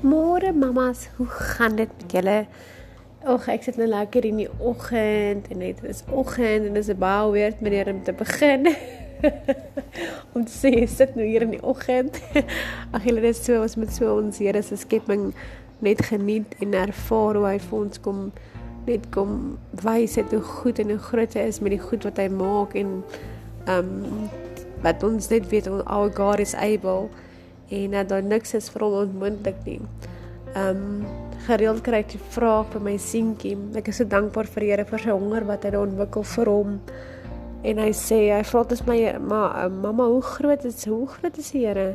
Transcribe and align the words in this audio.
Môre 0.00 0.52
mamas, 0.52 1.08
hoe 1.16 1.26
gaan 1.26 1.76
dit 1.76 1.88
met 1.96 2.12
julle? 2.12 2.46
Och, 3.26 3.48
ek 3.50 3.64
sit 3.66 3.80
nou 3.80 3.88
lekker 3.90 4.28
in 4.28 4.44
die 4.44 4.50
oggend 4.62 5.48
en 5.50 5.64
dit 5.64 5.80
is 5.90 6.04
oggend 6.14 6.68
en 6.68 6.78
dit 6.78 6.84
is 6.84 7.00
baie 7.02 7.32
weird 7.34 7.58
manier 7.66 7.90
om 7.90 7.98
te 8.06 8.14
begin. 8.14 8.68
om 10.38 10.44
te 10.46 10.54
sê 10.54 10.70
sit 10.86 11.18
nou 11.18 11.26
hier 11.26 11.42
in 11.42 11.56
die 11.56 11.62
oggend. 11.66 12.20
Ag 12.94 13.10
julle 13.10 13.26
dis 13.26 13.42
so 13.42 13.58
ons 13.64 13.74
met 13.74 13.90
so 13.90 14.14
ons 14.20 14.38
Here 14.38 14.62
se 14.62 14.78
skepping 14.78 15.32
net 15.82 16.04
geniet 16.06 16.54
en 16.62 16.78
ervaar 16.78 17.42
hoe 17.42 17.48
hy 17.48 17.58
vir 17.66 17.78
ons 17.82 18.02
kom 18.06 18.28
net 18.86 19.10
kom 19.10 19.32
wys 19.82 20.14
het 20.20 20.30
hoe 20.30 20.44
goed 20.46 20.78
en 20.78 20.94
hoe 20.94 21.02
groot 21.10 21.34
hy 21.34 21.50
is 21.50 21.58
met 21.58 21.74
die 21.74 21.82
goed 21.82 22.06
wat 22.06 22.22
hy 22.22 22.30
maak 22.30 22.78
en 22.78 23.00
ehm 23.66 23.96
um, 23.98 24.28
wat 24.78 25.02
ons 25.02 25.26
net 25.32 25.50
weet 25.50 25.66
our 25.66 26.06
God 26.14 26.38
is 26.38 26.54
able 26.54 27.10
en 27.70 27.90
dat 27.90 28.08
daar 28.08 28.22
niks 28.22 28.54
is 28.54 28.70
vir 28.72 28.84
hom 28.84 28.96
onmoontlik 29.02 29.58
nie. 29.66 29.80
Um 30.56 31.04
gereeld 31.48 31.80
kry 31.86 32.02
ek 32.02 32.12
die 32.12 32.24
vraag 32.34 32.72
vir 32.74 32.82
my 32.84 32.96
seentjie. 33.00 33.54
Ek 33.78 33.90
is 33.92 34.00
so 34.00 34.08
dankbaar 34.08 34.48
vir 34.52 34.64
die 34.64 34.70
Here 34.72 34.84
vir 34.88 35.04
sy 35.04 35.14
honger 35.14 35.46
wat 35.48 35.64
hy 35.64 35.76
ontwikkel 35.78 36.26
vir 36.34 36.50
hom. 36.52 36.74
En 37.68 37.80
hy 37.82 37.90
sê 37.96 38.18
hy 38.32 38.42
vra 38.46 38.64
dit 38.70 38.82
my 38.88 38.98
ma 39.22 39.42
mamma 39.68 40.08
hoe 40.12 40.24
groot 40.24 40.64
is 40.68 40.84
hoe 40.88 41.06
groot 41.14 41.38
is 41.40 41.52
die 41.54 41.64
Here? 41.66 41.94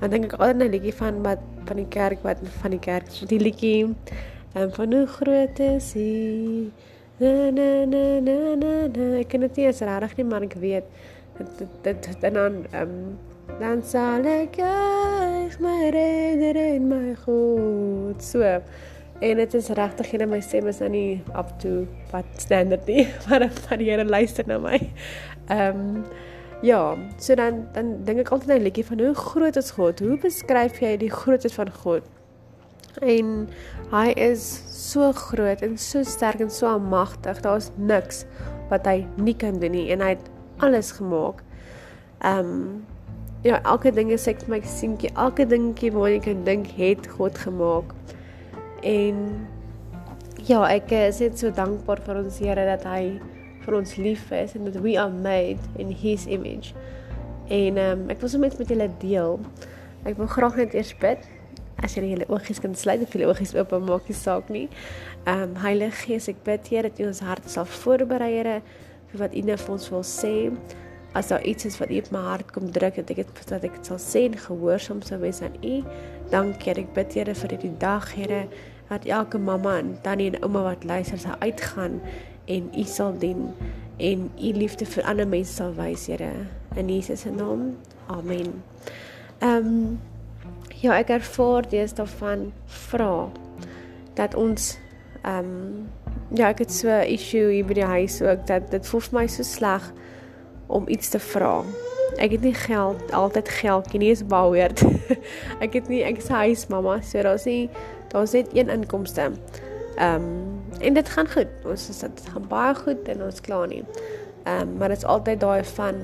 Dan 0.00 0.14
dink 0.14 0.30
ek 0.30 0.36
altyd 0.38 0.56
'n 0.56 0.72
liedjie 0.74 0.96
van 0.96 1.22
wat 1.22 1.40
van 1.68 1.76
die 1.76 1.88
kerk 1.88 2.22
wat 2.24 2.38
van 2.62 2.70
die 2.70 2.80
kerk 2.80 3.10
so 3.10 3.26
die 3.26 3.40
liedjie 3.40 3.94
en 4.54 4.72
van 4.72 4.92
hoe 4.92 5.06
groot 5.06 5.60
is 5.60 5.92
hy? 5.94 6.70
Na 7.20 7.50
na 7.52 7.84
na 7.84 8.04
na 8.20 8.38
na 8.56 9.18
ek 9.20 9.28
kan 9.28 9.40
dit 9.40 9.56
nie 9.56 9.66
eens 9.66 9.80
regtig 9.80 10.16
nie 10.16 10.24
maar 10.24 10.42
ek 10.42 10.54
weet 10.54 10.84
dit 11.38 11.68
dit 11.84 12.08
dan 12.20 12.32
dan 12.32 12.64
um 12.80 12.94
dan 13.58 13.82
sal 13.82 14.24
ek 14.28 14.56
juig 14.60 15.56
my 15.60 15.90
redder 15.94 16.56
en 16.60 16.88
my 16.88 17.14
God. 17.24 18.22
So 18.22 18.44
en 19.20 19.36
dit 19.36 19.54
is 19.54 19.68
regtig 19.76 20.12
hier 20.12 20.26
my 20.28 20.40
stem 20.40 20.68
is 20.70 20.78
nou 20.80 20.88
nie 20.92 21.20
up 21.36 21.50
to 21.60 21.86
wat 22.12 22.28
standard 22.40 22.86
nie, 22.88 23.04
maar 23.28 23.48
van 23.66 23.82
die 23.82 23.90
Here 23.90 24.04
luister 24.04 24.46
na 24.48 24.58
my. 24.62 24.78
Ehm 25.48 25.80
um, 25.80 26.04
ja, 26.62 26.96
so 27.16 27.34
dan 27.34 27.66
dan 27.72 28.04
dink 28.04 28.20
ek 28.20 28.32
altyd 28.36 28.58
'n 28.58 28.62
liedjie 28.62 28.84
van 28.84 29.00
hoe 29.00 29.14
groot 29.14 29.56
is 29.56 29.70
God? 29.70 30.00
Hoe 30.00 30.18
beskryf 30.20 30.80
jy 30.80 30.96
die 30.96 31.10
grootheid 31.10 31.52
van 31.52 31.70
God? 31.72 32.04
En 33.00 33.48
hy 33.90 34.08
is 34.16 34.44
so 34.66 35.12
groot 35.12 35.62
en 35.62 35.78
so 35.78 36.02
sterk 36.02 36.40
en 36.40 36.50
so 36.50 36.66
almagtig. 36.66 37.40
Daar's 37.40 37.70
niks 37.76 38.24
wat 38.68 38.86
hy 38.86 39.06
nie 39.16 39.36
kan 39.36 39.60
doen 39.60 39.72
nie 39.72 39.90
en 39.90 40.00
hy 40.00 40.14
het 40.16 40.30
alles 40.58 40.92
gemaak. 40.92 41.42
Ehm 42.20 42.38
um, 42.38 42.86
ja, 43.42 43.60
elke 43.62 43.92
ding 43.92 44.10
is 44.12 44.26
ek 44.28 44.42
vir 44.44 44.56
my 44.56 44.60
seentjie, 44.68 45.10
elke 45.16 45.46
dingetjie 45.48 45.92
wat 45.94 46.18
ek 46.18 46.26
kan 46.28 46.44
dink 46.44 46.68
het 46.76 47.08
God 47.16 47.38
gemaak. 47.40 47.94
En 48.86 49.22
ja, 50.48 50.60
ek 50.68 50.92
is 50.96 51.20
net 51.24 51.40
so 51.40 51.52
dankbaar 51.54 52.02
vir 52.04 52.20
ons 52.22 52.40
Here 52.40 52.66
dat 52.68 52.84
hy 52.88 53.18
vir 53.64 53.76
ons 53.76 53.96
lief 54.00 54.30
is 54.32 54.54
en 54.56 54.68
dat 54.68 54.78
we 54.84 54.96
are 55.00 55.12
made 55.12 55.60
in 55.80 55.92
his 55.92 56.26
image. 56.28 56.74
En 57.50 57.80
ehm 57.80 58.04
um, 58.04 58.08
ek 58.12 58.20
wil 58.22 58.32
sommer 58.32 58.52
met 58.58 58.72
julle 58.72 58.88
deel. 59.02 59.38
Ek 60.08 60.16
wil 60.20 60.28
graag 60.30 60.60
net 60.60 60.76
eers 60.76 60.92
bid. 61.00 61.24
As 61.80 61.96
jy 61.96 62.04
julle 62.04 62.28
oogies 62.28 62.60
kan 62.60 62.76
sluit 62.76 63.00
of 63.04 63.12
julle 63.16 63.28
oogies 63.28 63.54
oop 63.56 63.72
maak, 63.86 64.08
nie 64.08 64.16
saak 64.16 64.52
nie. 64.52 64.68
Ehm 65.24 65.48
um, 65.48 65.56
Heilige 65.64 66.04
Gees, 66.04 66.28
ek 66.28 66.44
bid 66.44 66.68
Here 66.68 66.88
dat 66.88 67.00
U 67.00 67.08
ons 67.08 67.24
hart 67.24 67.48
sal 67.50 67.68
voorberei, 67.68 68.30
Here, 68.36 68.60
vir 69.12 69.24
wat 69.24 69.34
U 69.34 69.44
nou 69.48 69.58
vir 69.64 69.74
ons 69.76 69.90
wil 69.96 70.06
sê 70.06 70.34
as 71.12 71.28
daar 71.28 71.42
iets 71.42 71.64
is 71.64 71.78
wat 71.78 71.90
op 71.90 72.10
my 72.10 72.18
hart 72.18 72.52
kom 72.54 72.70
druk 72.70 72.94
dat 72.94 73.10
ek 73.10 73.16
dit 73.16 73.48
dat 73.48 73.64
ek 73.66 73.74
dit 73.78 73.86
sal 73.86 73.98
sê 73.98 74.24
en 74.28 74.36
gehoorsaam 74.38 75.02
sou 75.02 75.18
wees 75.22 75.40
aan 75.42 75.56
U. 75.66 75.80
Dankie, 76.30 76.74
ek 76.78 76.92
bid 76.94 77.14
Here 77.18 77.34
vir 77.34 77.54
hierdie 77.56 77.72
dag, 77.82 78.12
Here, 78.14 78.44
dat 78.88 79.06
elke 79.06 79.38
mamma 79.38 79.78
en 79.80 79.96
tannie 80.04 80.30
en 80.30 80.38
ouma 80.46 80.62
wat 80.68 80.84
luister 80.86 81.18
sal 81.18 81.38
uitgaan 81.42 81.98
en 82.46 82.70
U 82.78 82.84
sal 82.86 83.18
dien 83.18 83.48
en 83.98 84.30
U 84.38 84.52
liefde 84.54 84.86
vir 84.86 85.06
ander 85.10 85.26
mense 85.26 85.56
sal 85.58 85.74
wys, 85.74 86.06
Here, 86.06 86.30
in 86.76 86.88
Jesus 86.88 87.26
se 87.26 87.34
naam. 87.34 87.74
Amen. 88.06 88.62
Ehm 89.40 89.66
um, 89.66 89.98
ja, 90.80 90.94
ek 90.96 91.10
ervaar 91.12 91.66
dis 91.68 91.92
daarvan 91.94 92.52
vra 92.66 93.28
dat 94.14 94.34
ons 94.34 94.76
ehm 95.22 95.50
um, 95.50 95.88
ja, 96.34 96.48
ek 96.48 96.62
het 96.62 96.72
so 96.72 96.88
'n 96.88 97.10
issue 97.10 97.50
hier 97.50 97.66
by 97.66 97.74
die 97.74 97.90
huis 97.98 98.22
ook 98.22 98.46
dat 98.46 98.70
dit 98.70 98.86
voel 98.86 99.00
vir 99.00 99.20
my 99.20 99.26
so 99.26 99.42
sleg 99.42 99.92
om 100.70 100.88
iets 100.88 101.08
te 101.08 101.18
vra. 101.18 101.60
Ek 102.20 102.34
het 102.34 102.44
nie 102.44 102.54
geld, 102.54 103.12
altyd 103.12 103.48
geld 103.48 103.92
nie, 103.92 104.14
baie 104.28 104.50
weird. 104.50 104.82
ek 105.64 105.74
het 105.78 105.88
nie 105.90 106.02
ek 106.06 106.20
se 106.22 106.32
huis 106.32 106.66
mamma, 106.70 107.00
so 107.02 107.22
daar's 107.26 107.46
nie 107.48 107.70
daar's 108.12 108.34
net 108.36 108.50
een 108.54 108.70
inkomste. 108.70 109.30
Ehm 109.96 110.14
um, 110.14 110.58
en 110.80 110.94
dit 110.94 111.08
gaan 111.08 111.28
goed. 111.28 111.50
Ons 111.68 111.88
is 111.92 111.98
dit 111.98 112.22
gaan 112.32 112.46
baie 112.48 112.74
goed 112.74 113.08
en 113.08 113.24
ons 113.26 113.40
klaar 113.40 113.66
nie. 113.68 113.82
Ehm 114.44 114.68
um, 114.68 114.76
maar 114.78 114.94
dit 114.94 115.02
is 115.02 115.04
altyd 115.04 115.40
daai 115.40 115.64
van 115.74 116.00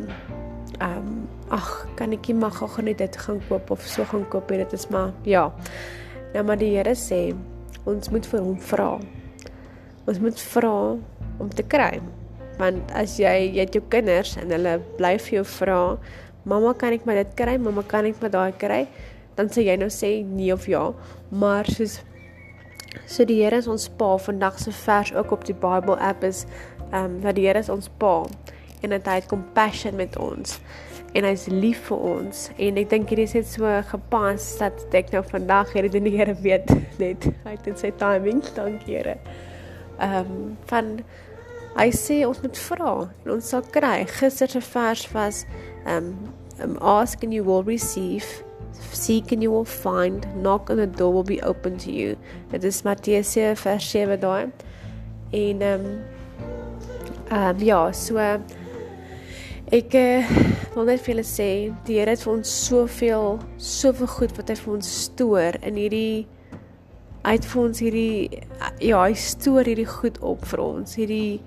ehm 0.78 0.98
um, 0.98 1.28
ag, 1.48 1.70
kan 1.94 2.12
ek 2.12 2.26
nie 2.26 2.36
mag 2.36 2.58
gou 2.58 2.82
net 2.82 2.98
dit 2.98 3.16
gaan 3.16 3.40
koop 3.48 3.70
of 3.70 3.86
so 3.86 4.04
gaan 4.04 4.26
koop 4.28 4.50
en 4.50 4.64
dit 4.64 4.72
is 4.72 4.88
maar 4.90 5.12
ja. 5.22 5.48
Nou 6.34 6.44
maar 6.44 6.58
die 6.58 6.74
Here 6.74 6.94
sê 6.98 7.34
ons 7.84 8.10
moet 8.10 8.26
vir 8.26 8.40
hom 8.42 8.60
vra. 8.60 8.92
Ons 10.06 10.18
moet 10.18 10.40
vra 10.40 10.76
om 11.38 11.50
te 11.50 11.62
kry 11.62 12.00
want 12.58 12.92
as 12.96 13.18
jy 13.20 13.34
jy 13.54 13.64
het 13.64 13.74
jou 13.76 13.84
kinders 13.92 14.36
en 14.40 14.52
hulle 14.54 14.78
bly 14.98 15.16
vir 15.18 15.40
jou 15.40 15.44
vra 15.56 15.80
mamma 16.46 16.72
kan 16.78 16.94
ek 16.94 17.06
maar 17.06 17.18
dit 17.20 17.34
kry? 17.38 17.56
Mamma 17.58 17.82
kan 17.86 18.06
ek 18.06 18.20
maar 18.22 18.30
daai 18.30 18.52
kry? 18.58 18.86
Dan 19.36 19.50
sê 19.52 19.66
jy 19.66 19.76
nou 19.80 19.90
sê 19.92 20.12
nee 20.24 20.52
of 20.54 20.68
ja. 20.70 20.88
Maar 21.30 21.68
soos 21.68 22.00
so 23.04 23.26
die 23.28 23.42
Here 23.42 23.58
is 23.58 23.68
ons 23.68 23.88
pa 23.98 24.14
vandag 24.16 24.58
se 24.62 24.72
vers 24.72 25.12
ook 25.12 25.34
op 25.34 25.44
die 25.44 25.54
Bible 25.54 25.98
app 26.00 26.24
is 26.24 26.46
ehm 26.92 27.04
um, 27.04 27.20
dat 27.20 27.36
die 27.36 27.46
Here 27.48 27.58
is 27.58 27.68
ons 27.72 27.90
pa 27.98 28.24
en 28.82 28.94
dat 28.94 29.08
hy 29.08 29.18
het 29.20 29.28
compassion 29.28 29.96
met 29.96 30.16
ons 30.16 30.60
en 31.16 31.24
hy's 31.24 31.46
lief 31.48 31.86
vir 31.88 32.02
ons. 32.12 32.40
En 32.60 32.78
ek 32.80 32.90
dink 32.90 33.10
hierdie 33.10 33.24
is 33.24 33.34
net 33.36 33.46
so 33.48 33.70
gepas 33.90 34.48
dat 34.60 34.96
ek 34.96 35.14
nou 35.14 35.22
vandag 35.24 35.72
hierdie 35.72 35.94
doen 35.94 36.08
die 36.08 36.16
Here 36.16 36.34
weet 36.44 36.72
net. 37.00 37.28
Hy 37.44 37.54
het 37.54 37.70
in 37.70 37.78
sy 37.80 37.92
timing. 38.00 38.42
Dankie 38.56 38.98
Here. 38.98 39.16
Ehm 39.96 40.18
um, 40.20 40.56
van 40.70 40.98
Hy 41.76 41.90
sê 41.92 42.22
ons 42.24 42.38
moet 42.40 42.58
vra 42.70 42.92
en 43.04 43.30
ons 43.34 43.48
sal 43.52 43.64
kry. 43.74 44.06
Gister 44.08 44.48
se 44.48 44.60
vers 44.64 45.02
was 45.12 45.44
um 45.84 46.14
um 46.64 46.78
ask 46.80 47.22
and 47.22 47.34
you 47.34 47.44
will 47.44 47.62
receive, 47.64 48.24
seek 48.92 49.32
and 49.32 49.42
you 49.42 49.50
will 49.52 49.68
find, 49.68 50.24
knock 50.42 50.70
and 50.70 50.80
the 50.80 50.86
door 50.86 51.12
will 51.12 51.22
be 51.22 51.42
open 51.42 51.76
to 51.78 51.92
you. 51.92 52.16
Dit 52.50 52.64
is 52.64 52.82
Matteus 52.82 53.34
7 53.36 53.56
vers 53.60 53.90
7 53.90 54.20
daai. 54.20 54.52
En 55.32 55.62
um 55.62 55.84
um 57.30 57.60
ja, 57.60 57.92
so 57.92 58.16
ek 59.74 59.98
uh, 59.98 60.32
wil 60.76 60.88
net 60.88 61.02
vir 61.02 61.12
julle 61.12 61.26
sê, 61.26 61.50
die 61.84 61.98
Here 61.98 62.14
het 62.14 62.24
vir 62.24 62.32
ons 62.38 62.54
soveel 62.68 63.36
soveel 63.60 64.10
goed 64.14 64.32
wat 64.38 64.48
hy 64.48 64.56
vir 64.62 64.74
ons 64.78 64.94
stoor 65.04 65.60
in 65.60 65.76
hierdie 65.82 66.24
uit 67.26 67.46
vir 67.50 67.62
ons 67.62 67.80
hierdie 67.82 68.40
ja, 68.80 69.00
hy 69.02 69.14
stoor 69.18 69.66
hierdie 69.66 69.88
goed 69.90 70.20
op 70.24 70.46
vir 70.46 70.62
ons. 70.62 70.96
Hierdie 70.96 71.42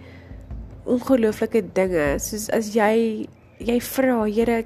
ongelooflike 0.90 1.64
dinge. 1.78 2.08
Soos 2.24 2.50
as 2.56 2.74
jy 2.76 3.28
jy 3.60 3.80
vra 3.84 4.24
Here 4.30 4.64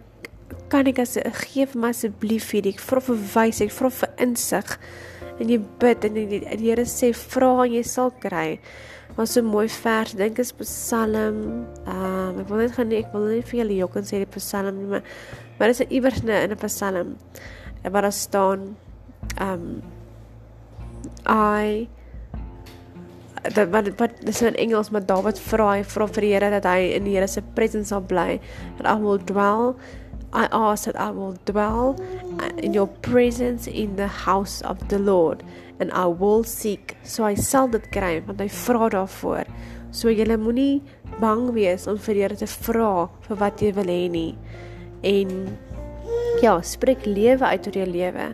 kan 0.70 0.88
ek 0.90 1.02
as 1.02 1.18
gee 1.42 1.66
vir 1.66 1.82
my 1.82 1.92
asseblief 1.94 2.52
hierdie 2.54 2.76
vra 2.78 3.02
vir 3.02 3.22
wysheid 3.36 3.74
vra 3.74 3.90
vir 3.90 4.12
insig 4.22 4.76
en 5.42 5.50
jy 5.50 5.58
bid 5.82 6.06
en 6.06 6.18
die, 6.18 6.26
die, 6.30 6.42
die 6.46 6.70
Here 6.70 6.86
sê 6.90 7.12
vra 7.18 7.54
en 7.66 7.74
jy 7.74 7.84
sal 7.88 8.14
kry. 8.24 8.60
Was 9.18 9.36
so 9.36 9.46
mooi 9.46 9.68
vers 9.70 10.16
dink 10.18 10.40
is 10.42 10.54
Psalm 10.58 11.42
um, 11.86 12.40
ek 12.42 12.48
wil 12.50 12.64
net 12.64 12.78
gaan 12.78 12.94
ek 12.98 13.12
wil 13.14 13.28
net 13.30 13.50
vir 13.50 13.60
julle 13.62 13.82
jok 13.82 13.98
en 14.00 14.08
sê 14.10 14.24
die 14.24 14.30
Psalm 14.38 14.80
nie 14.80 14.90
maar 14.90 15.04
maar 15.60 15.74
is 15.74 15.84
iewers 15.90 16.24
in 16.24 16.32
'n 16.32 16.58
Psalm 16.66 17.18
waar 17.84 18.08
daar 18.08 18.12
staan 18.12 18.76
um 19.42 19.82
I 21.28 21.88
dat 23.52 23.70
wat 23.70 23.90
wat 24.00 24.12
dis 24.24 24.42
in 24.42 24.56
Engels 24.56 24.90
maar 24.90 25.04
Dawid 25.06 25.40
vra 25.40 25.74
hy 25.74 25.84
vra 25.84 26.08
vir 26.08 26.26
die 26.26 26.32
Here 26.34 26.50
dat 26.54 26.68
hy 26.70 26.94
in 26.96 27.04
die 27.08 27.18
Here 27.18 27.28
se 27.28 27.44
presence 27.58 27.92
sal 27.92 28.02
bly 28.02 28.40
that 28.78 28.88
I 28.88 28.96
will 29.02 29.20
dwell 29.20 29.76
I 30.34 30.48
ask 30.52 30.86
that 30.86 30.96
I 30.98 31.12
will 31.12 31.36
dwell 31.46 31.96
in 32.58 32.74
your 32.74 32.88
presence 32.88 33.68
in 33.68 33.98
the 33.98 34.08
house 34.08 34.62
of 34.62 34.88
the 34.90 34.98
Lord 34.98 35.44
and 35.80 35.92
I 35.92 36.08
will 36.08 36.44
seek. 36.44 36.96
So 37.04 37.24
hy 37.28 37.36
sal 37.36 37.70
dit 37.70 37.86
kry 37.94 38.18
want 38.26 38.42
hy 38.42 38.48
vra 38.50 38.90
daarvoor. 38.96 39.46
So 39.94 40.10
jy 40.10 40.26
moenie 40.38 40.82
bang 41.20 41.52
wees 41.54 41.86
om 41.86 42.00
vir 42.02 42.18
die 42.18 42.26
Here 42.26 42.40
te 42.40 42.50
vra 42.50 43.10
vir 43.28 43.40
wat 43.44 43.62
jy 43.62 43.74
wil 43.78 43.94
hê 43.94 44.10
nie. 44.10 44.34
En 45.06 45.54
ja 46.42 46.58
spreek 46.66 47.06
lewe 47.06 47.46
uit 47.46 47.70
oor 47.70 47.78
jou 47.84 47.90
lewe 47.92 48.32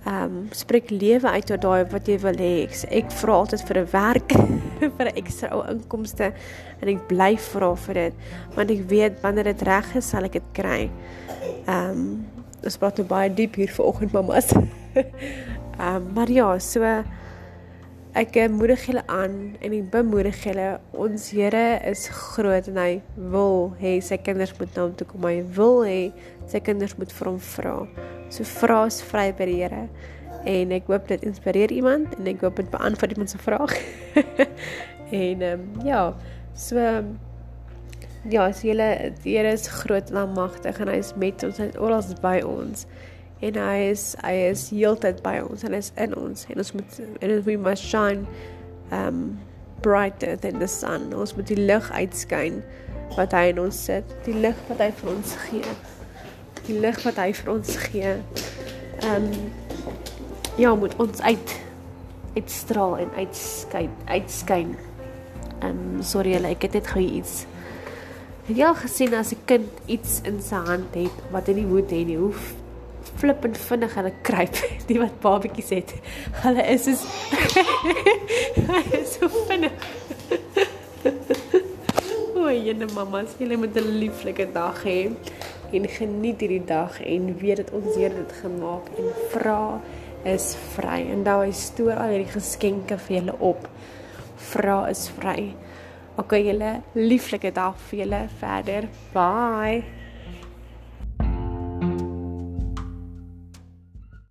ehm 0.00 0.24
um, 0.24 0.48
spreek 0.56 0.90
lewe 0.90 1.28
uit 1.28 1.50
oor 1.50 1.60
daai 1.60 1.84
wat 1.92 2.06
jy 2.08 2.16
wil 2.22 2.38
hê. 2.40 2.52
Ek, 2.64 2.76
ek 3.02 3.10
vra 3.20 3.34
altyd 3.42 3.64
vir 3.68 3.78
'n 3.80 3.88
werk, 3.92 4.32
vir 4.96 5.06
'n 5.06 5.16
ekstra 5.20 5.60
inkomste 5.68 6.32
en 6.80 6.88
ek 6.88 7.06
bly 7.08 7.36
vra 7.36 7.74
vir 7.76 7.94
dit 7.94 8.14
want 8.56 8.70
ek 8.70 8.82
weet 8.88 9.20
wanneer 9.22 9.44
dit 9.52 9.62
reg 9.68 9.96
is, 9.96 10.08
sal 10.08 10.24
ek 10.24 10.32
dit 10.40 10.48
kry. 10.56 10.90
Ehm 11.66 11.90
um, 11.90 12.04
ons 12.64 12.76
praat 12.76 12.98
nou 12.98 13.06
baie 13.08 13.28
diep 13.32 13.54
hier 13.56 13.72
vanoggend 13.72 14.12
mamas. 14.12 14.52
Ehm 15.80 15.96
um, 15.96 16.12
maar 16.14 16.30
ja, 16.30 16.58
so 16.58 16.80
ek 18.18 18.34
moedig 18.50 18.82
julle 18.88 19.02
aan 19.06 19.34
en 19.62 19.74
ek 19.74 19.90
bemoedig 19.92 20.38
julle. 20.42 20.80
Ons 20.98 21.28
Here 21.30 21.78
is 21.86 22.08
groot 22.10 22.66
en 22.70 22.78
hy 22.80 23.02
wil 23.30 23.70
hê 23.78 23.98
sy 24.02 24.18
kinders 24.18 24.52
moet 24.58 24.72
na 24.74 24.86
hom 24.86 24.96
toe 24.98 25.06
kom. 25.06 25.26
Hy 25.28 25.44
wil 25.56 25.82
hê 25.86 26.00
sy 26.50 26.60
kinders 26.64 26.96
moet 26.98 27.12
vir 27.14 27.30
hom 27.30 27.38
vra. 27.52 27.74
So 28.34 28.46
vra 28.58 28.82
is 28.90 29.00
vry 29.06 29.30
by 29.36 29.46
die 29.50 29.58
Here. 29.60 29.84
En 30.48 30.74
ek 30.74 30.90
hoop 30.90 31.06
dit 31.10 31.22
inspireer 31.28 31.70
iemand 31.70 32.16
en 32.18 32.30
ek 32.32 32.42
hoop 32.42 32.58
dit 32.58 32.70
beantwoord 32.72 33.14
iemand 33.14 33.30
se 33.30 33.42
vraag. 33.42 33.76
en 35.22 35.46
ehm 35.46 35.52
um, 35.52 35.68
ja, 35.86 36.02
so 36.54 36.82
ja, 38.28 38.50
so 38.50 38.66
julle 38.66 38.90
die 39.22 39.38
Here 39.38 39.54
is 39.54 39.68
groot 39.80 40.10
en 40.10 40.24
almagtig 40.24 40.82
en 40.82 40.90
hy 40.90 40.98
is 41.04 41.14
met 41.14 41.46
ons, 41.46 41.62
hy 41.62 41.70
is 41.70 41.78
oral 41.78 42.02
by 42.24 42.40
ons 42.42 42.88
en 43.40 43.56
hy 43.56 43.76
is 43.90 44.14
hy 44.20 44.32
is 44.50 44.66
heeltyd 44.72 45.22
by 45.24 45.38
ons. 45.44 45.64
En 45.64 45.76
is 45.76 45.92
in 46.00 46.16
ons. 46.16 46.46
En 46.52 46.60
ons 46.60 46.72
moet 46.76 46.98
en 47.20 47.36
we 47.46 47.56
must 47.56 47.84
shine 47.84 48.26
um 48.92 49.38
brighter 49.82 50.36
than 50.36 50.60
the 50.60 50.68
sun. 50.68 51.08
Ons 51.16 51.34
moet 51.34 51.48
die 51.48 51.58
lig 51.60 51.90
uitskyn 51.90 52.60
wat 53.16 53.32
hy 53.36 53.48
in 53.54 53.62
ons 53.62 53.84
sit. 53.88 54.04
Die 54.26 54.36
lig 54.36 54.58
wat 54.68 54.82
hy 54.84 54.90
vir 55.00 55.12
ons 55.14 55.34
gee. 55.46 55.78
Die 56.66 56.78
lig 56.80 57.00
wat 57.06 57.20
hy 57.22 57.30
vir 57.40 57.52
ons 57.54 57.74
gee. 57.88 58.14
Um 59.08 59.32
ja 60.60 60.74
moet 60.76 60.96
ons 61.00 61.22
uit 61.22 61.56
uitstraal 62.36 62.98
en 63.06 63.14
uitskyn 63.16 63.94
uitskyn. 64.10 64.74
Um 65.64 66.02
sorry 66.04 66.36
julle 66.36 66.52
ek 66.52 66.68
het 66.68 66.76
net 66.76 66.92
gou 66.92 67.02
iets. 67.02 67.44
Het 68.50 68.58
jy 68.58 68.66
al 68.66 68.76
gesien 68.82 69.14
as 69.14 69.32
'n 69.32 69.44
kind 69.46 69.70
iets 69.86 70.20
in 70.28 70.42
sy 70.42 70.60
hand 70.66 70.94
het 70.94 71.16
wat 71.30 71.46
hy 71.46 71.54
nie 71.54 71.66
moet 71.66 71.90
hê 71.90 72.04
nie, 72.04 72.16
hoe 72.18 72.34
flippend 73.20 73.58
vinnig 73.58 73.94
hulle 73.98 74.12
kruip, 74.26 74.60
die 74.88 74.98
wat 75.00 75.20
babetjies 75.22 75.70
het. 75.76 75.94
Hulle 76.44 76.64
is 76.72 76.86
soos 76.88 77.06
Hy 78.70 78.82
is 79.00 79.16
so 79.18 79.28
vinnig. 79.48 79.76
O, 82.40 82.48
jene 82.48 82.86
mamas, 82.94 83.34
julle 83.36 83.58
moet 83.60 83.76
'n 83.76 83.98
lieflike 84.00 84.46
dag 84.54 84.78
hê 84.88 85.10
en 85.76 85.88
geniet 85.88 86.40
hierdie 86.40 86.64
dag 86.64 86.96
en 87.04 87.26
weet 87.38 87.60
dat 87.60 87.70
ons 87.76 87.94
Here 87.94 88.14
dit 88.14 88.32
gemaak 88.42 88.88
en 88.98 89.10
vra 89.34 89.80
is 90.24 90.56
vry. 90.74 91.04
En 91.12 91.22
daai 91.24 91.52
stoor 91.52 91.94
al 91.94 92.14
hierdie 92.14 92.32
geskenke 92.32 92.98
vir 93.06 93.20
julle 93.20 93.36
op. 93.52 93.68
Vra 94.50 94.82
is 94.90 95.08
vry. 95.20 95.52
OK 96.18 96.36
julle, 96.40 96.80
lieflike 96.98 97.52
dag 97.52 97.78
vir 97.88 98.04
julle 98.04 98.26
verder. 98.40 98.88
Bye. 99.14 99.99